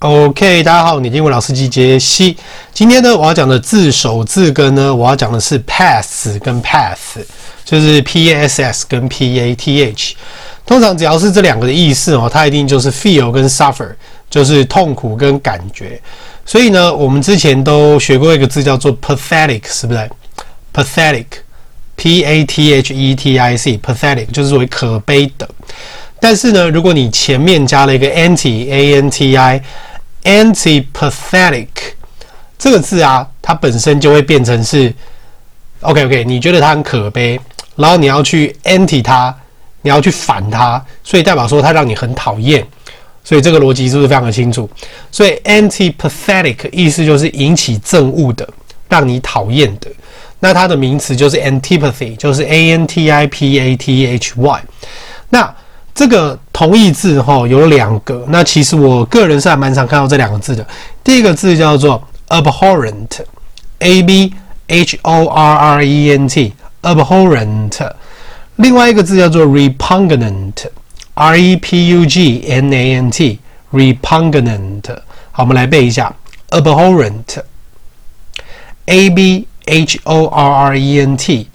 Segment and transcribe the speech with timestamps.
[0.00, 2.36] OK，大家好，你英文老司机杰西。
[2.72, 7.20] 今天呢，我要讲的字首字根呢，我要讲的是 pass 跟 path，
[7.64, 10.14] 就是 P A S S 跟 P A T H。
[10.64, 13.90] 通常只要是这两个的意思哦，它一定就是 feel 跟 suffer，
[14.30, 16.00] 就是痛苦跟感觉。
[16.46, 20.08] 所以呢，我们之前都学过一个字叫做 pathetic，是不是
[20.72, 25.48] ？pathetic，P A T H E T I C，pathetic 就是为可悲的。
[26.20, 29.60] 但是呢，如果你前面加了一个 anti，A N T I。
[30.28, 31.68] Antipathetic
[32.58, 34.92] 这个字啊，它本身就会变成是
[35.80, 37.40] OK OK，你觉得它很可悲，
[37.76, 39.34] 然后你要去 anti 它，
[39.80, 42.62] 你要去反它，所以代表说它让你很讨厌，
[43.24, 44.68] 所以这个逻辑是不是非常的清楚？
[45.10, 48.46] 所以 antipathetic 意思就是引起憎恶的，
[48.86, 49.90] 让你讨厌的。
[50.40, 54.62] 那它的名词就是 antipathy，就是 A N T I P A T H Y。
[55.30, 55.54] 那
[55.94, 60.66] 这个同义字哈有两个，那其实我个人是还蛮常看到这两个字的。
[61.04, 64.34] 第一个字叫做 abhorrent，A B
[64.66, 67.92] H O R R E N T，abhorrent。
[68.56, 74.96] 另外一个字叫做 repugnant，R E P U G N A N T，repugnant。
[75.30, 76.12] 好，我们来背一下
[76.50, 81.46] abhorrent，A B H O R R E N T。